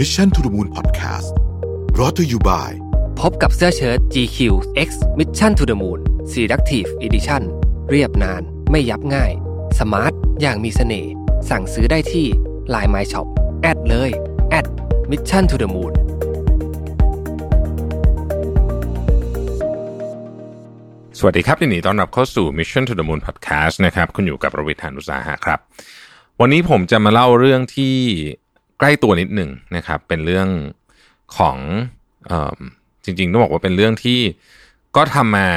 [0.00, 1.28] Mission to the Moon Podcast
[1.98, 2.72] รอ t ธออยู่บ่าย
[3.20, 4.38] พบกับเสื้อเชิ้ต GQ
[4.88, 5.98] X Mission to the Moon
[6.32, 7.42] Selective Edition
[7.90, 9.32] เรียบนานไม่ยับง่าย
[9.78, 11.12] สมาร์ท อย่างมีเสน่ห์
[11.50, 12.26] สั่งซื้อได้ที่
[12.74, 13.26] Line My Shop
[13.62, 14.10] แอดเลย
[14.50, 14.66] แอด
[15.10, 15.92] Mission to the Moon
[21.18, 25.58] สวัสดีครับยินดีต้อนรับเข้าสู่ Mission to the Moon Podcast นะครับ คุณอยู่กับประวิทยานุสาหะครับ
[26.40, 27.96] วันนี้ผมจะมาเล่าเรื่องที่
[28.43, 28.43] ใก
[28.84, 30.48] ล้ตัวนิดหนึ่งนะครับ เป็นเรื่อง
[31.36, 31.56] ของ
[32.30, 32.58] ออ
[33.04, 34.20] จริงๆต้องบอกว่าเป็นเรื่องที่
[34.96, 35.48] ก็ทำมา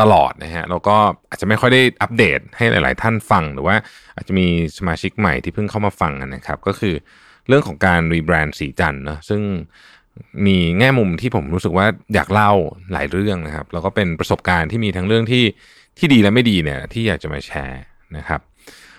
[0.00, 0.96] ตลอดนะฮะแล้วก็
[1.28, 3.76] อาจจะไม่ค่อยได้อัปเดตให้หลาย ๆ ท่านฟังหรือว่า
[4.16, 4.46] อาจจะมี
[4.78, 6.94] สมาชิกใหม่ที่เพิ่งเข้ามาฟังกันนะครับ ก็คือ
[7.48, 9.42] เรื่องของการรีแบรนด์สีจันทร์นะซึ่ง
[10.46, 12.52] มีแง่มุมที่ผมรู้สึกว่าอยากเล่า
[12.92, 15.44] หลายเรื่องนะครับ แล้วก็เป็นประสบการณ์ที่มีทั้งเรื่องที่
[15.98, 17.82] ที่ดีและไม่ดีเนี่ยที่อยากจะมาแชร์
[18.16, 18.40] นะครับ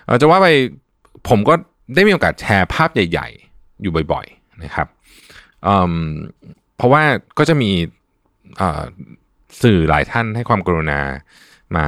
[0.05, 0.47] เออจะว่าไป
[1.29, 1.53] ผมก็
[1.95, 3.48] ได้มีโอกาสแชร์ภาพใหญ่ๆ
[3.81, 4.87] อยู่บ่อยๆนะครับ
[5.63, 7.03] เเพราะว่า
[7.37, 7.71] ก็จะมี
[9.63, 10.99] สื่อหลายท่านให้ความกรุณา
[11.75, 11.85] มา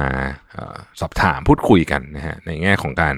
[0.54, 0.56] อ
[1.00, 3.16] สอบถามพูดคุยกันนะฮะในแง่ของการ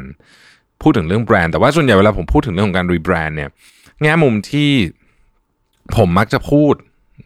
[0.83, 3.51] พูดถึงเรื่องแบรนด์แต่ว่าส่วนใหญ่เวลาผมพูดถึงเรื่องของการรีแบรนด์เนี่ย
[4.03, 4.71] แง่มุมที่
[5.97, 6.75] ผมมักจะพูด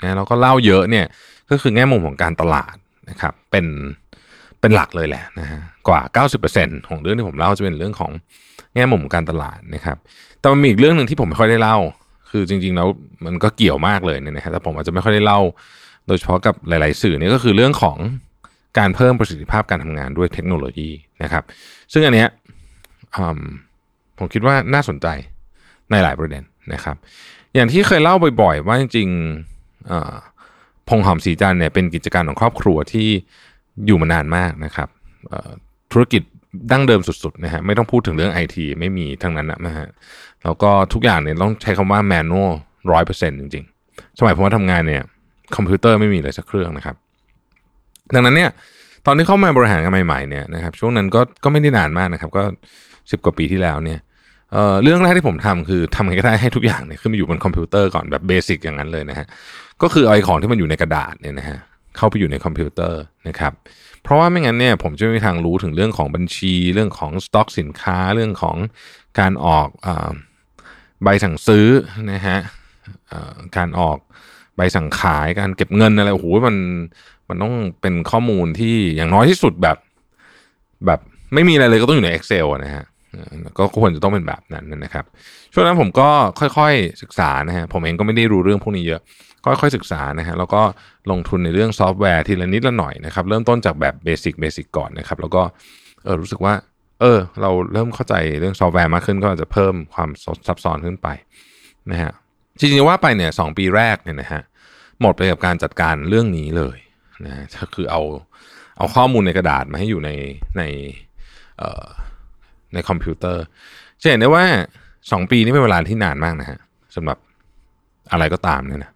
[0.03, 1.07] นะแล้วก็เล่าเยอะเนี่ย
[1.51, 2.77] ก็คือแง่มุมของการตลาด
[3.11, 3.67] นะครับเป็น
[4.61, 8.13] เป็นหลักเลยแหละนะฮะกว่า 90%ของเรื่องที่ผมเล่าจะเป็นเรื่องของ
[8.79, 9.97] แง่มุมของการตลาดนะครับ
[10.41, 11.79] แต่มันมีอีกเรื่องหนึ่งที่ผมไม่ค่อยได้เล่า
[12.31, 12.89] คือจริง ๆ แล้ว
[13.25, 15.41] มันก็เกี่ยวมากเลยเนี่ยนะฮะแต่ผมอาจจะไม่ค่อยได้เล่า
[16.07, 17.97] โดยเฉพาะกับหลาย ๆ สื่อนี่ก็คือเรื่องของ
[18.79, 20.91] การเพิ่มประสิทธิภาพการทำงานด้วยเทคโนโลยี
[21.23, 21.45] นะครับ
[21.93, 22.29] ซึ่งอันเนี้ย
[24.19, 25.07] ผมคิดว่าน่าสนใจ
[25.91, 26.43] ในหลายประเด็น
[26.73, 26.97] นะครับ
[27.55, 33.09] อย่างที่เคยเล่าบ่อย ๆ ว่าจริงๆพงหอมสีจันเนี่ยเป็นกิจการของครอบครัวที่
[33.87, 34.89] อยู่มานานมากนะครับ
[35.93, 36.23] ธุรกิจ
[36.73, 39.87] ดั้งเดิมสุดๆนะฮะไม่ต้องพูดถึงเรื่องไอทีไม่มีทั้งนั้นนะฮะ
[40.45, 42.51] แล้วก็ทุกอย่างเนี่ยต้องใช้คำว่าแมนนวล
[42.93, 45.03] ร้อยเปอร์เซ็นต์จริงๆ สมัยผมมาทำงานเนี่ย
[45.57, 46.97] คอมพิวเตอร์ไม่มีเลยสักเครื่องนะครับ
[48.15, 48.51] ดังนั้นเนี่ย
[49.07, 52.43] ตอนที่เข้ามาบริหารกันใหม่ๆเนี่ยนะครับช่วงนั้นก็ก็ไม่ได้นานมากนะครับ ก็
[53.11, 53.99] สิบกว่าปีที่แล้วเนี่ย
[54.53, 59.27] เรื่องแรกที่ผมทำคือทำไงก็ได้ให้ทุกอย่างเนี่ยขึ้นมาอยู่บนคอมพิวเตอร์ก่อนแบบ basic อย่างนั้นเลยนะฮะ
[59.83, 61.59] ก็คือเอาไอของที่มันอยู่ในกระดาษเนี่ยนะฮะ
[61.97, 63.53] เข้าไปอยู่ในคอมพิวเตอร์นะครับ
[64.09, 68.57] เพราะว่าไม่งั้นเนี่ยผมจะไม่มีทางรู้ถึงเรื่องของบัญชี เรื่องของสต็อกสินค้าเรื่องของ
[69.19, 69.89] การออก
[71.03, 71.67] ใบสั่งซื้อ
[72.13, 72.39] นะฮะ
[73.57, 73.99] การออก
[74.57, 76.57] ใบสั่งขายการเก็บเงินอะไรโอ้โหมัน
[77.29, 79.77] มันต้องเป็นข้อมูลที่อย่างน้อยที่สุดแบบ
[80.87, 81.01] แบบ
[81.35, 82.85] ไม่มีอะไรเลยก็ต้องอยู่ใน Excel นะฮะ
[83.59, 85.05] ก็ควรจะต้องเป็นแบบนั้นนะครับ
[85.53, 86.09] ช่วงนั้นผมก็
[86.41, 89.01] ค่อยๆศึกษานะฮะผมเองก็ไม่ได้รู้เรื่องพวกนี้เยอะ
[89.45, 90.63] ก็ค่อยศึกษานะฮะแล้วก็
[91.11, 95.43] ลงทุนในเรื่องซอฟต์แวร์ทีละนิดละหน่อยนะครับ เริ่มต้นจากแบบ basic basic ก่อนนะครับ แล้วก็
[96.05, 96.55] เออรู้สึกว่า
[97.01, 100.09] เออ เราเริ่มเข้าใจเรื่องซอฟต์แวร์มากขึ้น ก็อาจจะเพิ่มความ
[100.47, 101.09] ซับซ้อนขึ้นไป
[101.91, 102.13] นะฮะ
[102.59, 104.43] จริงๆว่าไปเนี่ยปีแรกเนี่ยนะฮะ
[105.01, 106.79] หมดไปกับการจัดการเรื่องนี้เลย
[107.25, 108.03] นะก็คือเอา
[108.79, 110.11] เอาข้อมูลในกระดาษมาให้อยู่ใน
[110.59, 110.63] ใน
[111.59, 111.87] เอ่อ
[112.75, 113.45] ในคอมพิวเตอร์
[114.03, 114.45] จะเห็นได้ว่า
[115.13, 116.59] สองปีนี้เป็นเวลาที่นานมากนะฮะ
[116.97, 117.19] สำหรับ
[118.13, 118.93] อะไรก็ตามเนี่ยนะ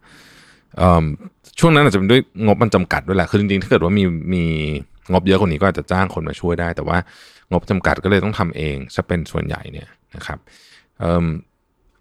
[1.58, 4.44] ช่วงนั้นอาจจะเป็นด้วยงบมันจำกัดด้วยแหละคือจริงๆถ้าเกิดว่ามีมี
[5.12, 6.98] งบเยอะกว่านี้ก็อาจจะจ้างคนมาช่วยได้ แต่ว่า
[7.52, 10.38] งบจำกัดก็เลยต้องทำเองจะเป็นส่วนใหญ่เนี่ยนะครับ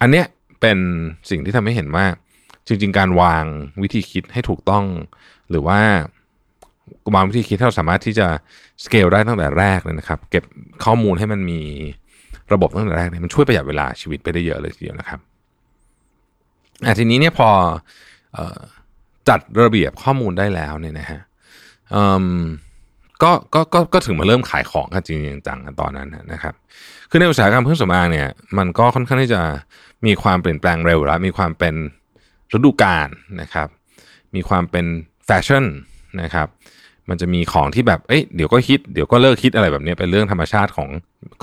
[0.02, 0.26] อันเนี้ย
[0.62, 0.78] เป็น
[1.30, 2.06] สิ่งที่ทำให้เห็นว่า
[2.68, 3.46] จริง ๆ การวาง
[3.82, 4.86] วิธีคิดให้ถูกต้อง
[5.50, 5.80] หรือว่า
[7.16, 8.28] วางวิธีคิดที่เราสามารถที่จะ
[8.84, 10.44] สเกลได้ตั้งแต่แรกเลยนะครับ เก็บ
[10.86, 11.62] ข้อมูลให้มันมี
[12.54, 15.20] ระบบตั้งแต่แรกเนี่ยมันช่วยประหยัดเวลาชีวิตไปได้เยอะเลยทีเดียวนะครับ
[16.86, 17.50] อะทีนี้เนี่ยพอ
[19.30, 21.22] จัดระเบียบข้อมูลได้แล้วเนี่ยนะฮะ
[23.24, 26.54] ก็ก็ก็ก็ถึงมาเริ่มขายของกันจริงจังกันตอนนั้นนะครับ
[27.10, 28.28] คือในอุตสาหกรรมเครื่องสำอางเนี่ย
[28.58, 29.42] มันก็ค่อนข้างที่จะ
[30.06, 31.76] มีความเปลี่ยนแปลงเร็วแล้ว มีความเป็น
[32.54, 33.10] ฤดูกาล
[33.42, 33.68] นะครับ
[34.36, 34.86] มีความเป็น
[35.26, 35.66] แฟชั่น
[36.22, 36.48] นะครับ
[37.10, 40.90] มันจะมีของที่แบบ เอ้ย เดี๋ยวก็ฮิต เดี๋ยวก็เลิกฮิตอะไรแบบนี้ เป็นเรื่องธรรมชาติของ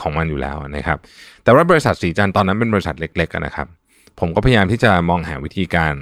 [0.01, 0.99] ของมันอยู่แล้วนะครับ
[1.45, 3.67] แต่ว่าบริษัทสีจันตอนนั้นเป็นบริษัทเล็กๆนะครับ
[4.21, 5.95] ผมก็พยายามที่จะมองหาวิธีการ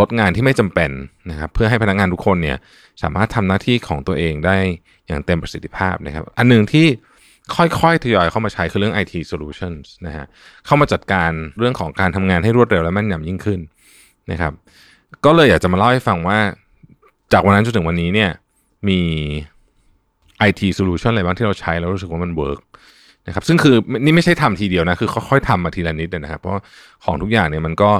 [0.00, 0.90] ลดงานที่ไม่จำเป็น
[1.30, 2.58] นะครับเพื่อให้พนักงานทุกคนเนี่ย
[3.02, 4.56] สามารถทำหน้าที่ของตัวเองได้
[5.06, 6.86] อย่างเต็มประสิทธิภาพนะครับ อันหนึ่งที่
[7.56, 10.26] ค่อยๆทยอยเข้ามาใช้คือเรื่อง IT solutions นะฮะ
[10.66, 13.60] เข้ามาจัดการเรื่องของการทำงานให้รวดเร็วและแม่นยำยิ่งขึ้น
[14.30, 14.52] นะครับ
[15.24, 16.38] ก็เลยอยากจะมาเล่าให้ฟังว่า
[17.32, 18.30] จากวันนั้นจนถึงวันนี้เนี่ย
[18.88, 19.00] มี
[20.48, 22.60] IT solution อะไรบ้างที่เราใช้แล้วรู้สึกว่ามันเวิร์ก
[23.26, 26.54] นะครับซึ่งคือนี่ไม่ใช่ทำทีเดียวนะคือค่อยๆทำมาทีละนิดนะครับ เพราะ
[27.04, 27.90] ของทุกอย่างเนี่ยมันก็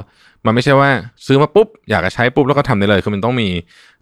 [0.46, 0.90] มันไม่ใช่ว่า
[1.26, 3.48] ซื้อมาปุ๊บอยากจะใช้ปุ๊บแล้วก็ทำได้เลยคือมันต้องมี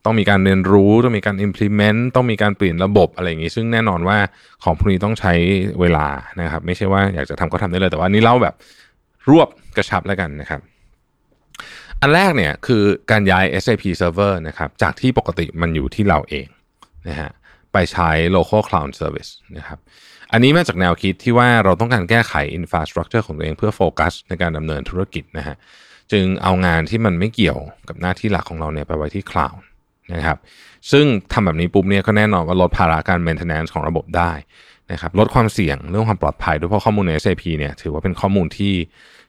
[0.04, 4.18] ต้องมีการเรียนรู้ต้องมีการ implement ต้องมีการเปลี่ยนระบบอะไรอย่างงี้ ซึ่งแน่นอนว่า
[4.64, 5.32] ของพวกนี้ต้องใช้
[5.80, 6.06] เวลา
[6.40, 8.54] นะครับ ไม่ใช่ว่าอยากจะทำก็ทำได้เลยแต่ว่านี่เล่าแบบ
[9.30, 10.60] รวบกระชับแล้วกันนะครับ
[12.00, 16.46] อันแรกเนี่ยคือการย้าย SAP Server นะครับจากที่ปกติมันอยู่ที่เราเอง
[17.08, 17.30] นะฮะ
[17.72, 19.78] ไปใช้ local cloud service นะครับ
[20.32, 25.56] อันนี้มาจากแนวคิดที่ว่าเราต้องการแก้ไข infrastructure ของตัวเองเพื่อโฟกัสในการดำเนินธุรกิจนะฮะ
[26.12, 27.58] จึงเอางานที่มันไม่เกี่ยว
[27.88, 29.58] กับหน้าที่หลักของเราเนี่ยไปไว้ที่ cloud
[30.14, 30.38] นะครับ
[30.90, 34.32] ซึ่งทำแบบนี้ปุ๊บเนี่ยก็แน่นอนว่าลดภาระการ maintenance ของระบบได้
[34.92, 38.72] นะครับลดความเสี่ยงเรื่องความปลอดภัยด้วยเพราะข้อมูลใน SAP เนี่ยถือว่าเป็นข้อมูลที่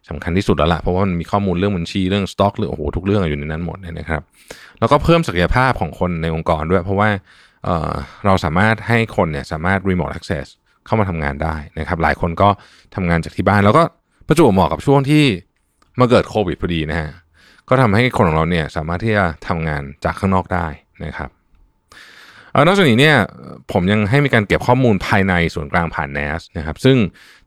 [0.10, 4.22] สำคัญที่สุดแล้วล่ะเพราะว่ามันมีข้อมูลเรื่องบัญชีเรื่องสต็อกเรื่องโอ้โหทุกเรื่องอยู่ในนั้นหมดเนี่ยนะครับ
[4.80, 7.10] แล้วก็เพิ่มศักยภาพของคนในองค์กรด้วย เพราะว่า
[7.64, 10.48] เเราสามารถให้คนเนี่ยสามารถ remote access
[10.86, 12.50] เข้ามาทำงานได้นะครับ หลายคนก็
[12.96, 13.84] ทำงานจากที่บ้าน แล้วก็
[14.28, 15.24] ประจวบเหมาะกับช่วงที่
[16.00, 17.10] มาเกิดโควิดพอดีนะฮะ
[17.70, 20.68] ก็ทำให้คนของเราเนี่ยสามารถที่จะทำงานจากข้างนอกได้
[21.06, 21.30] นะครับ
[22.68, 23.18] นอกจากนี้เนี่ย
[23.72, 26.98] ผมยังให้มีการเก็บข้อมูลภายในส่วนกลางผ่าน NAS นะครับซึ่ง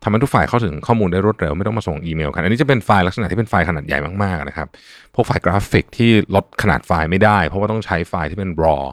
[0.03, 4.69] ทำให้ทุกฝ่ายเข้าถึงข้อมูลได้รวดเร็วไม่ต้องมาส่งอีเมลกัน อันนี้จะเป็นไฟล์ลักษณะที่เป็นไฟล์ขนาดใหญ่มากๆนะครับ
[5.15, 8.85] พวกไฟล์กราฟิกที่ลดขนาดไฟล์ไม่ได้ เพราะว่าต้องใช้ไฟล์ที่เป็น raw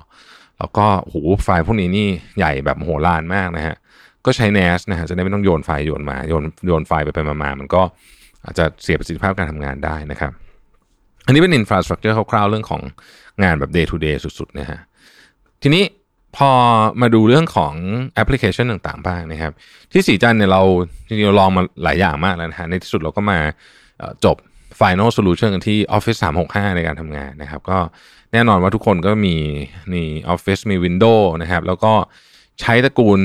[0.59, 2.07] แล้วก็โหไฟล์พวกนี้นี่
[2.37, 3.75] ใหญ่แบบโหฬารมากนะฮะ
[4.25, 7.81] ก็ใช้ NAS นะฮะจะได้ไม่ต้องโยนไฟล์โยนมาโยนโยนไฟล์ไปไปมามันก็
[8.45, 10.31] อาจจะเสียประสิทธิภาพการทำงานได้นะครับ
[11.25, 12.81] อันนี้เป็น infrastructure คร่าวๆเรื่องของ
[13.43, 14.79] งานแบบ day to day สุดๆนะฮะ
[15.61, 15.83] ทีนี้
[16.37, 16.51] พอ
[17.01, 17.73] มาดูเรื่องของ
[18.15, 19.53] แอปพลิเคชันต่างๆบ้างนะครับ
[19.91, 20.61] ที่ศรีจันทร์เนี่ยเรา
[21.07, 23.39] จริงๆเราลองมาหลายอย่างมากแล้วนะฮะในที่สุดเราก็มา
[24.25, 24.37] จบ
[24.79, 27.77] Final Solution กันที่ Office 365 ในการทำงานนะครับ ก็
[28.33, 29.35] แน่นอนว่าทุกคนก็มี
[29.93, 31.93] นี่ Office มี Windows นะครับ แล้วก็
[32.61, 33.19] ใช้ตระกูล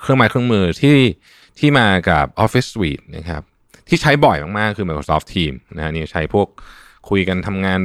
[0.00, 0.98] เครื่องไม้เครื่องมือที่
[1.58, 3.42] ที่มากับ Office Suite นะครับ
[3.88, 6.48] ที่ใช้บ่อยมากๆ คือ Microsoft Teams นะนี่ใช้พวก
[7.10, 7.80] คุยกันทำงาน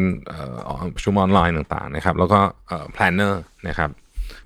[0.96, 2.40] ประชุมออนไลน์ต่างๆนะครับ แล้วก็
[2.96, 3.34] planner
[3.68, 3.90] นะครับ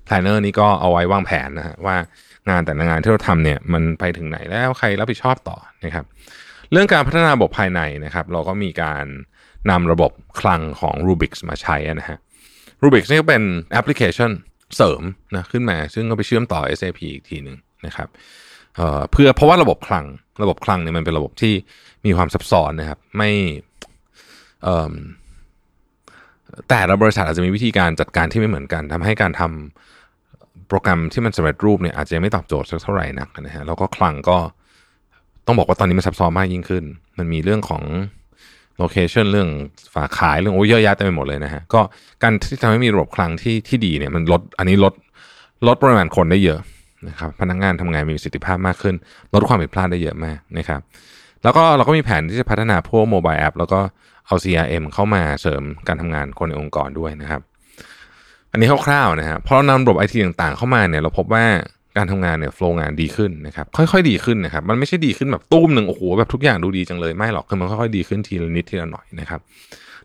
[0.06, 1.96] planner นี้ก็เอาไว้วางแผนนะฮะว่า
[2.50, 6.04] งานแต่ละงานที่เราทำเนี่ยมันไปถึงไหนแล้วใครรับผิดชอบต่อนะครับ
[6.72, 9.04] เรื่องการพัฒนาระบบภายในนะครับ เราก็มีการ
[9.70, 12.18] นำระบบคลังของ Rubix มาใช้นะฮะ
[12.82, 13.42] Rubix นี่ก็เป็น
[13.72, 14.30] แอปพลิเคชัน
[14.76, 15.02] เสริม
[15.34, 18.08] นะขึ้นมา ซึ่งก็ไปเชื่อมต่อ SAP อีกทีหนึ่งนะครับ
[18.76, 20.06] เเพื่อเพราะว่าระบบคลัง
[20.42, 21.54] ระบบคลังเนี่ยมันเป็นระบบที่
[22.06, 23.30] มีความซับซ้อนนะครับ ไม่
[26.68, 34.38] แต่ละบริษัทอาจจะมีวิธีการจัดการที่ไม่เหมือนกันทำให้การทำโปรแกรมที่มันสำเร็จรูปเนี่ยอาจจะไม่ตอบโจทย์สักเท่าไหร่นักนะฮะแล้วก็คลังก็
[35.46, 36.84] ต้องบอกว่าตอนนี้มันซับซ้อนมากยิ่งขึ้น
[37.18, 37.82] มันมีเรื่องของ
[38.78, 39.48] location เรื่อง
[39.94, 41.80] ฝากขายเรื่องโอ้เยอะแยะเต็มไปหมดเลยนะฮะก็
[42.22, 44.94] การที่ทำให้มีระบบคลังที่ที่ดีเนี่ยมันลดอันนี้ลด
[45.66, 46.60] ลดปริมาณคนได้เยอะ
[47.08, 48.94] นะครับพนักงานทำงานมีประสิทธิภาพมากขึ้น
[49.34, 50.80] ลดความผิดพลาดได้เยอะมากนะครับ
[51.42, 53.80] แล้วก็เราก็มีแผนที่จะพัฒนาพวก mobile app แล้วก็
[54.26, 57.42] เอา CRM เข้ามาเสริมการทำงานคนในองค์กรด้วยนะครับ
[58.52, 61.44] อันนี้คร่าวๆนะฮะพอเรานำระบบไอทีต่างๆเข้ามาเนี่ยเราพบว่า
[61.96, 69.40] การทำงานเนี่ยโฟล์งานดีขึ้นนะครับค่อยๆดีขึ้นนะครับมันไม่ใช่ดีขึ้นแบบตุ้มหนึ่งโอ้โหแบบทุกอย่างดูดีจังเลยไม่หรอกคือมันค่อยๆดีขึ้นทีละนิดทีละหน่อยนะครับ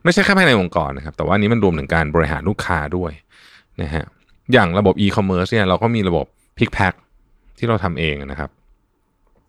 [0.03, 3.11] ไม่ใช่แค่ภายในองค์กรนะครับแต่ว่านี้มันรวมถึงการบริหารลูกค้าด้วย
[3.81, 4.05] นะฮะ
[4.53, 6.25] อย่างระบบ e-commerce เนี่ยเราก็มีระบบ
[6.57, 6.93] pick pack
[7.57, 8.49] ที่เราทำเองนะครับ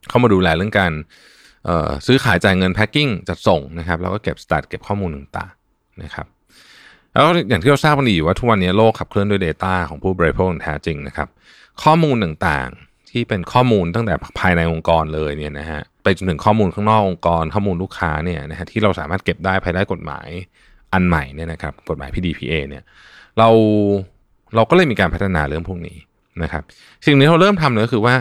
[0.08, 0.92] เข้ามาดูแลเรื่องการ
[2.06, 6.26] ซื้อขายจ่ายเงินแพ็คกิ้งจัดส่งนะครับแล้วก็เก็บสตาร์ทเก็บข้อมูลต่างๆนะครับ
[7.12, 11.28] แล้วอย่างที่เราทราบกันดีอยู่ว่าทุกวันนี้โลกขับเคลื่อนด้วย Data ของผู้บริโภคแท้จริงนะครับ
[11.84, 20.28] ข้อมูลต่างๆ ที่เป็นข้อมูลตั้งแต่ภายในองค์กรเลยเนี่ยนะฮะไปจนถึงข้อมูลข้างนอกองค์กร ข้อมูลลูกค้าเนี่ยนะฮะที่เราสามารถเก็บได้ภายใต้กฎหมาย
[20.92, 22.82] อันใหม่เนี่ยนะครับกฎหมาย PDPA เนี่ย
[23.38, 23.48] เรา
[24.54, 25.96] เราก็เลยมีการพัฒนาเรื่องพวกนี้
[26.42, 26.62] นะครับ
[27.06, 28.14] สิ่งนี้เราเริ่มทำเลยก็คือว่า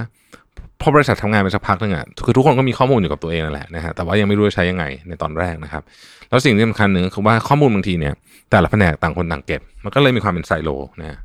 [0.81, 5.83] พอบริษัททำงานไปสักพักนึงอะคือทุกคนก็มีข้อมูลอยู่กับตัวเองนั่นแหละนะฮะแต่ว่ายังไม่รู้จะใช้ยังไงในตอนแรกนะครับ
[6.29, 8.13] แล้วสิ่งที่สำคัญหนึ่งคือว่าข้อมูลบางทีเนี่ย
[8.51, 10.69] แต่ละแผนกต่างคนต่างเก็บ มันก็เลยมีความเป็นไซโล
[11.01, 11.19] นะ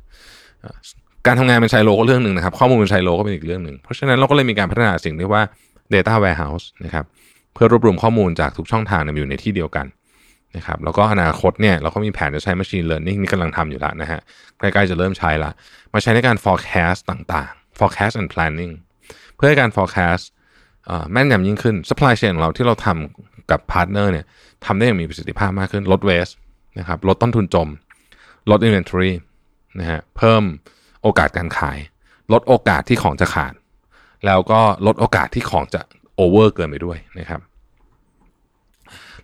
[1.27, 5.41] การทำงานเป็นไซโลก็เรื่องหนึ่งนะครับ ข้อมูลเป็นไซโลก็เป็นอีกเรื่องหนึ่ง เพราะฉะนั้นเราก็เลยมีการพัฒนาสิ่งที่ว่า
[5.93, 7.05] data warehouse นะครับ
[7.53, 9.85] เพื่อรวบรวมข้อมูลจากทุกช่องทางอยู่ในที่เดียวกัน
[10.57, 14.19] นะครับแล้วก็อนาคตเนี่ยเราก็มีแผนจะใช้ machine learning นี่กำลังทำอยู่แล้วนะฮะ
[14.59, 15.51] ใกล้ๆจะเริ่มใช้ละ
[15.93, 18.73] มาใช้ในการ forecast ต่างๆ forecast and planning
[19.35, 20.23] เพื่อให้การ forecast
[21.11, 24.25] แม่นยำยิ่งขึ้น supply chain ของเราที่เราทำกับ partner เนี่ย
[24.65, 26.33] ทำได้อย่างมีประสิทธิภาพมากขึ้นลด waste
[26.79, 27.67] นะครับลดต้นทุนจม
[28.51, 29.11] ลด inventory
[29.79, 30.43] นะฮะเพิ่ม
[31.03, 31.77] โอกาสการขาย
[32.33, 33.53] ลดโอกาสที่ของจะขาด
[34.25, 35.81] แล้วก็ลดโอกาสที่ของจะ
[36.19, 37.41] over เกินไปด้วยนะครับ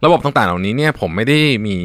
[0.03, 1.77] ระบบต่างๆเหล่านี้เนี่ยผมไม่ได้มี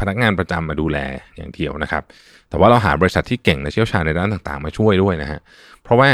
[0.00, 0.98] พนักงานประจำมาดูแล
[1.36, 2.02] อย่างเดียวนะครับ
[2.48, 5.40] แต่ว่าเราหาบริษัทที่เก่งและเชี่ยวชาญในด้านต่างๆ มาช่วยด้วยนะฮะ
[5.82, 6.08] เพราะว่า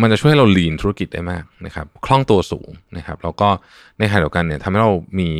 [0.00, 3.48] มันจะช่วยให้เราลีนธุรกิจได้มากนะครับ คล่องตัวสูงนะครับ แล้วก็
[3.98, 5.30] ในขณะเดียวกันเนี่ยทำให้เรามี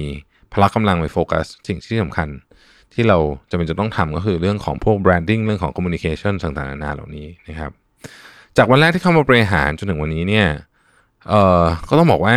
[0.53, 2.29] พละกำลังไปโฟกัสสิ่งที่สำคัญ
[2.95, 3.19] ที่เรา
[3.51, 7.71] จำเป็นจะต้องทำก็คือเรื่องของพวก branding เรื่องของ communication ต่างๆนานาเหล่านี้นะครับ
[8.57, 10.47] จากวันแรกที่เข้ามาบริหารจนถึงวันนี้เนี่ย
[11.29, 12.37] เอ่อก็ต้องบอกว่า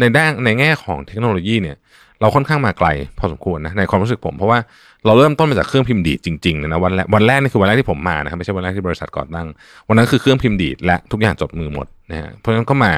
[0.00, 1.76] ในด้านในแง่ของเทคโนโลยีเนี่ย
[2.20, 4.58] เราค่อนข้างมาไกลพอสมควรนะในความรู้สึกผมเพราะว่า
[5.06, 9.46] เราเริ่มต้นมาจากเครื่องพิมพ์ดีดจริงๆนะวันแรกวันแรกนี่คือวันแรกที่ผมมานะครับไม่ใช่วันแรกที่บริษัทก่อตั้ง
[9.88, 12.92] วันนั้นคือเครื่องพิมพ์ดีดและทุกอย่างจดมือหมดนะฮะเพราะฉะนั้นก็มา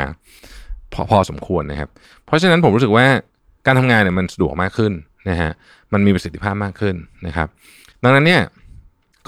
[0.93, 1.89] พอพอสมควรนะครับ
[2.27, 3.07] เพราะฉะนั้นผมรู้สึกว่า
[3.67, 4.93] การทำงานเนี่ยมันสะดวกมากขึ้น
[5.29, 5.51] นะฮะ
[5.93, 6.95] มันมีประสิทธิภาพมากขึ้น
[7.27, 7.49] นะครับ
[8.03, 8.43] ดังนั้นเนี่ย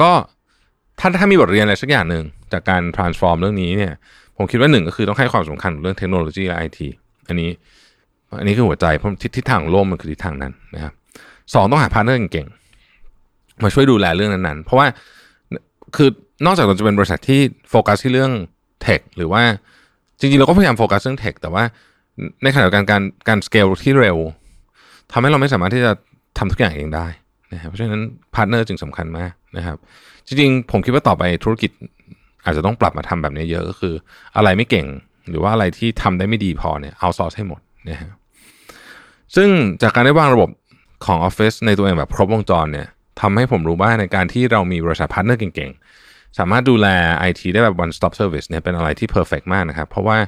[0.00, 0.10] ก็
[0.98, 3.92] ถ้าถ้ามีบทเรียนอะไรสักอย่างหนึ่งจากการ transform เรื่องนี้เนี่ย
[4.36, 6.88] ผมคิดว่าหนึ่งก็คือต้องให้ความสำคัญเรื่องเทคโนโลยีและไอที
[7.28, 7.50] อันนี้
[8.38, 10.92] อันนี้คือหัวใจเพราะทิศทางของโลกมันคือทิศทางนั้นนะครับ
[11.54, 14.86] สองต้องหา partner เก่งๆมาช่วยดูแลเรื่องนั้นๆ เพราะว่า
[15.96, 16.08] คือ
[16.46, 17.40] นอกจากเราจะเป็นบริษัทที่
[17.70, 18.32] โฟกัสที่เรื่อง
[18.82, 19.42] tech หรือว่า
[20.18, 21.64] จริงๆ เราก็พยายามโฟกัสเรื่อง tech แต่ว่า
[22.42, 24.16] ในขณะเดียวกันการการสเกลที่เร็ว
[25.12, 25.92] ทำให้เราไม่สามารถที่จะ
[26.38, 27.06] ทำทุกอย่างเองได้
[27.52, 28.02] นะครับเพราะฉะนั้น
[28.34, 29.76] partner จึงสำคัญมากนะครับ
[30.26, 31.70] จริงๆ ผมคิดว่าต่อไปธุรกิจ
[32.44, 33.94] อาจจะต้องปรับมาทำแบบนี้เยอะก็คือ
[34.36, 34.86] อะไรไม่เก่ง
[35.28, 38.10] หรือว่าอะไรที่ทำได้ไม่ดีพอเนี่ย outsource ให้หมดนะฮะ
[39.36, 39.48] ซึ่ง
[39.82, 40.50] จากการได้วางระบบ
[41.06, 42.88] ของออฟฟิศในตัวเองแบบครบวงจรเนี่ย
[43.20, 46.07] ทำให้ผมรู้ว่าในการที่เรามีบริษัท partner เก่งๆ
[46.38, 46.86] สามารถดูแล
[47.28, 50.18] IT ได้แบบ one stop service เนี่ยเป็นอะไรที่ perfect มากนะครับ เพราะว่า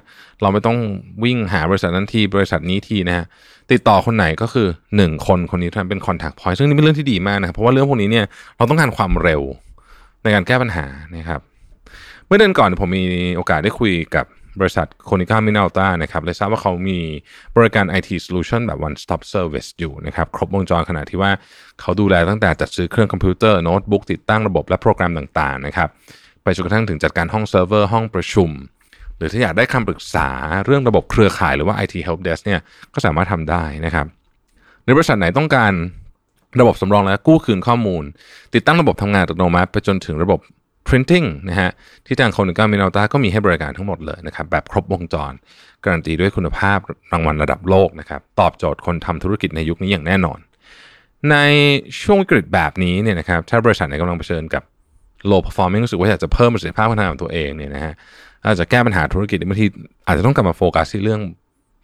[0.41, 0.79] เราไม่ต้อง
[1.25, 3.27] วิ่งหาบริษัทนั้นทีบริษัทนี้ทีนะฮะ
[3.73, 8.27] ติดต่อคนไหนก็คือ 1 คนคนนี้ท่านเป็น contact point ซึ่งนี่เป็นเรื่องที่ดีมากนะครับ เพราะว่าเรื่องพวกนี้เนี่ย
[8.57, 9.43] เราต้องการความเร็ว
[10.23, 11.41] ในการแก้ปัญหานะครับ
[12.27, 13.05] เมื่อเดือนก่อนผมมี
[13.37, 14.27] โอกาสได้คุยกับ
[14.61, 16.99] บริษัทโคนิก้ามินอลต้านะครับเลยทราบว่าเขามี
[17.57, 21.31] บริการ IT solution แบบ one stop service อยู่นะครับ ครบวงจรขนาดที่ว่า
[21.81, 25.89] เขาดูแลตั้งแต่จัดซื้อเครื่องคอมพิวเตอร์โน้ตบุ๊กติดตั้งระบบและโปรแกรมต่างๆนะครับ
[26.43, 28.51] ไปจนกระทั่งถึงจัดการห้องเซิร์ฟเวอร์ห้องประชุม
[29.17, 30.29] หรือถ้าอยากได้คำปรึกษา
[30.65, 32.61] เรื่องระบบเครือข่ายหรือว่า IT help desk เนี่ย
[32.95, 34.07] ก็สามารถทำได้นะครับ
[34.85, 35.73] ในบริษัทไหนต้องการ
[36.61, 38.05] ระบบสำรองและกู้คืนข้อมูล
[38.55, 40.41] ติดตั้งระบบทำงานอัตโนมัติ ไปจนถึงระบบ
[40.91, 41.71] printing นะฮะ
[42.07, 45.33] ที่ทางคนิก้ามินาลตาก็มีให้บริการทั้งหมดเลยนะครับแบบครบวงจร
[45.85, 46.79] การันตีด้วยคุณภาพ
[47.13, 50.39] รางวัลระดับโลกนะครับตอบโจทย์คนทำธุรกิจในยุคนี้อย่างแน่นอน
[51.31, 51.37] ใน
[52.03, 54.63] ช่วงวิกฤตแบบนี้เนี่ยนะครับถ้าบริษัทไหนกำลังเผชิญกับ
[55.31, 57.95] low performing รู้สึกว่าอยากจะเพิ่มประสิทธิภาพการทำงานของตัวเองเนี่ยนะฮะ
[58.45, 59.67] อาจจะแก้ปัญหาธุรกิจบางที
[60.07, 61.21] อาจจะต้องกลับมาโฟกัสที่เรื่อง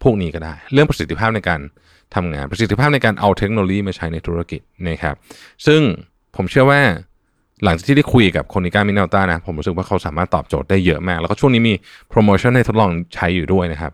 [0.02, 1.60] พวกนี้ก็ได้ เรื่องประสิทธิภาพในการ
[2.14, 5.14] ทำงานประสิทธิภาพในการเอาเทคโนโลยีมาใช้ในธุรกิจนะครับ
[5.66, 5.80] ซึ่ง
[6.36, 6.80] ผมเชื่อว่า
[7.64, 11.75] หลังจากที่ได้คุยกับคนนิก้ามินาลต้านะผมรู้สึกว่าเขาสามารถตอบโจทย์ได้เยอะมาก แล้วก็ช่วงนี้มี
[12.08, 13.92] โปรโมชั่นให้ทดลองใช้อยู่ด้วยนะครับ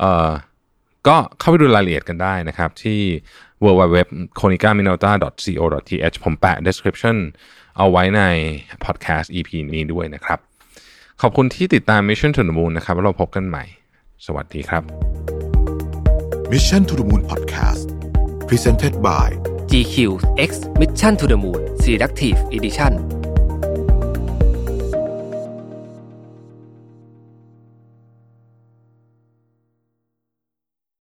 [0.00, 0.30] เอ่อ
[1.08, 3.00] ก็เข้าไปดูรายละเอียดกันได้นะครับ ที่
[3.64, 3.96] www
[4.40, 5.10] k o n i k a m i n a l t a
[5.60, 7.16] co th ผมแปะ description
[7.78, 8.22] เอาไว้ใน
[8.84, 10.38] podcast EP นี้ด้วยนะครับ
[11.22, 13.64] ขอบคุณที่ติดตาม Mission to the Moon นะครับแล้วเราพบกันใหม่
[14.26, 14.82] สวัสดีครับ
[16.52, 17.84] Mission to the Moon Podcast
[18.48, 19.28] Presented by
[19.74, 23.13] GQ X Mission to the Moon Selective Edition